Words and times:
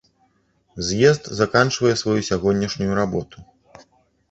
З'езд 0.87 1.23
заканчвае 1.41 1.93
сваю 2.03 2.17
сягонняшнюю 2.31 2.93
работу. 3.03 3.37